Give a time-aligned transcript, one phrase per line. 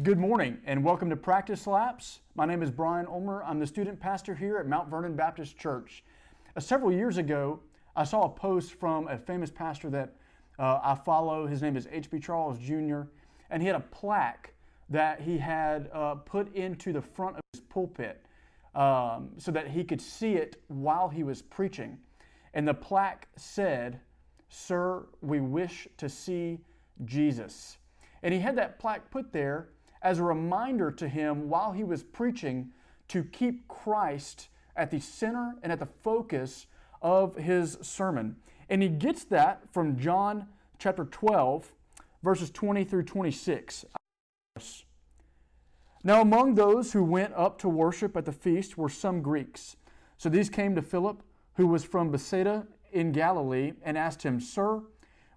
[0.00, 2.20] Good morning and welcome to Practice Laps.
[2.34, 3.44] My name is Brian Ulmer.
[3.44, 6.02] I'm the student pastor here at Mount Vernon Baptist Church.
[6.56, 7.60] Uh, several years ago,
[7.94, 10.14] I saw a post from a famous pastor that
[10.58, 11.46] uh, I follow.
[11.46, 12.20] His name is H.B.
[12.20, 13.02] Charles Jr.,
[13.50, 14.54] and he had a plaque
[14.88, 18.24] that he had uh, put into the front of his pulpit
[18.74, 21.98] um, so that he could see it while he was preaching.
[22.54, 24.00] And the plaque said,
[24.48, 26.60] Sir, we wish to see
[27.04, 27.76] Jesus.
[28.22, 29.68] And he had that plaque put there
[30.02, 32.70] as a reminder to him while he was preaching
[33.08, 36.66] to keep Christ at the center and at the focus
[37.00, 38.36] of his sermon.
[38.68, 40.46] And he gets that from John
[40.78, 41.72] chapter 12,
[42.22, 43.84] verses 20 through 26.
[46.04, 49.76] Now, among those who went up to worship at the feast were some Greeks.
[50.16, 51.22] So these came to Philip,
[51.54, 54.82] who was from Bethsaida in Galilee, and asked him, Sir,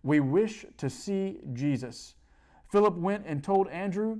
[0.01, 2.15] we wish to see Jesus.
[2.71, 4.19] Philip went and told Andrew.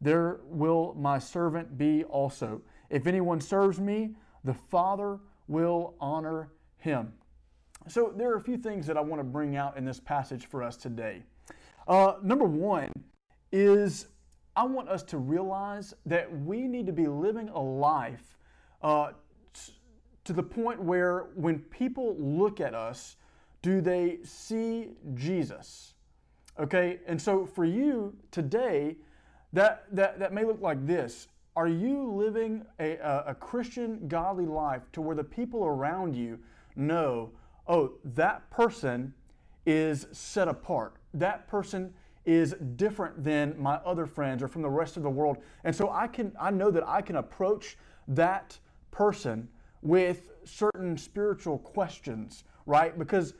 [0.00, 2.62] there will my servant be also.
[2.88, 7.12] If anyone serves me, the Father will honor him.
[7.88, 10.46] So, there are a few things that I want to bring out in this passage
[10.46, 11.22] for us today.
[11.88, 12.90] Uh, number one
[13.52, 14.06] is
[14.54, 18.38] I want us to realize that we need to be living a life
[18.82, 19.12] uh,
[20.24, 23.16] to the point where when people look at us,
[23.62, 25.94] do they see Jesus?
[26.58, 28.96] Okay, and so for you today,
[29.52, 31.28] that, that, that may look like this.
[31.56, 36.38] Are you living a, a, a Christian, godly life to where the people around you
[36.76, 37.32] know,
[37.66, 39.12] oh, that person
[39.66, 40.94] is set apart?
[41.12, 41.92] That person
[42.24, 45.38] is different than my other friends or from the rest of the world.
[45.64, 47.76] And so I can I know that I can approach
[48.08, 48.58] that
[48.90, 49.48] person
[49.82, 52.96] with certain spiritual questions, right?
[52.98, 53.34] Because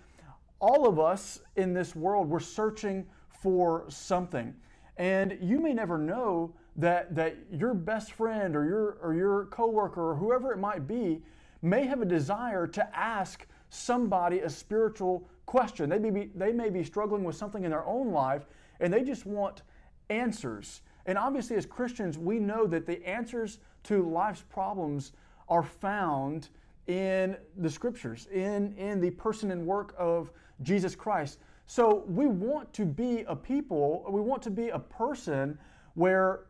[0.58, 4.54] all of us in this world we're searching for something.
[5.00, 10.10] And you may never know that, that your best friend or your, or your coworker
[10.10, 11.22] or whoever it might be
[11.62, 15.88] may have a desire to ask somebody a spiritual question.
[15.88, 18.44] They may be, they may be struggling with something in their own life
[18.78, 19.62] and they just want
[20.10, 20.82] answers.
[21.06, 25.12] And obviously, as Christians, we know that the answers to life's problems
[25.48, 26.50] are found
[26.88, 30.30] in the scriptures, in, in the person and work of
[30.60, 31.38] Jesus Christ.
[31.70, 35.56] So we want to be a people, we want to be a person
[35.94, 36.46] where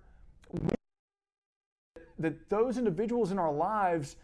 [0.50, 0.70] we,
[2.19, 4.16] that those individuals in our lives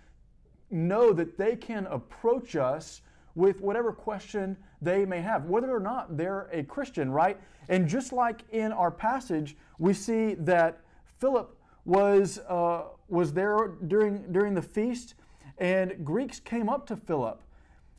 [0.71, 3.03] know that they can approach us
[3.35, 7.39] with whatever question they may have, whether or not they're a Christian, right?
[7.69, 10.81] And just like in our passage, we see that
[11.19, 15.15] Philip was, uh, was there during, during the feast,
[15.59, 17.43] and Greeks came up to Philip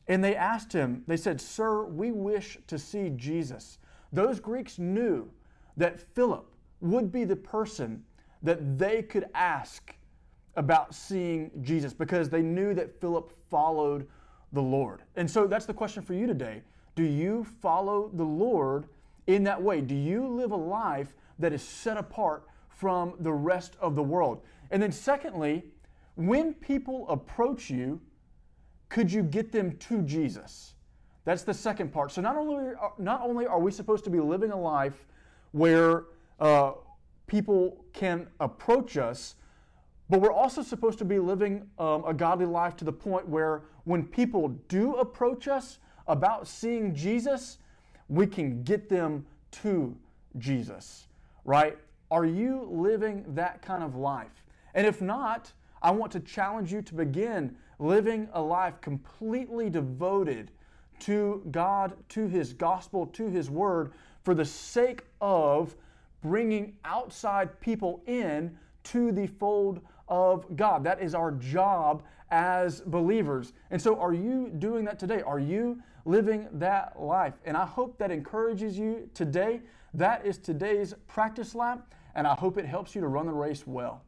[0.08, 3.80] and they asked him, they said, Sir, we wish to see Jesus.
[4.14, 5.30] Those Greeks knew
[5.76, 8.04] that Philip would be the person
[8.44, 9.94] that they could ask
[10.56, 14.08] about seeing Jesus because they knew that Philip followed
[14.54, 15.04] the Lord.
[15.16, 16.62] And so that's the question for you today.
[16.96, 18.88] Do you follow the Lord
[19.28, 19.82] in that way?
[19.82, 24.42] Do you live a life that is set apart from the rest of the world?
[24.72, 25.64] And then, secondly,
[26.16, 28.02] when people approach you,
[28.90, 30.74] could you get them to Jesus?
[31.26, 32.12] That's the second part.
[32.12, 35.06] So not only are, not only are we supposed to be living a life
[35.52, 36.06] where
[36.40, 36.74] uh,
[37.28, 39.36] people can approach us,
[40.10, 43.64] but we're also supposed to be living um, a godly life to the point where
[43.84, 47.58] when people do approach us about seeing Jesus,
[48.08, 49.96] we can get them to
[50.38, 51.08] Jesus,
[51.44, 51.78] right?
[52.10, 54.46] Are you living that kind of life?
[54.74, 55.52] And if not,
[55.82, 60.52] I want to challenge you to begin living a life completely devoted
[61.00, 63.94] to God, to His gospel, to His word,
[64.24, 65.76] for the sake of
[66.22, 70.84] bringing outside people in to the fold of God.
[70.84, 73.54] That is our job as believers.
[73.72, 75.22] And so, are you doing that today?
[75.22, 77.34] Are you living that life?
[77.46, 79.62] And I hope that encourages you today.
[79.94, 83.66] That is today's practice lap, and I hope it helps you to run the race
[83.66, 84.04] well.